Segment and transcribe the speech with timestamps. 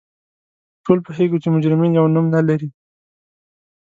[0.83, 2.69] ټول پوهیږو چې مجرمین یو نوم نه لري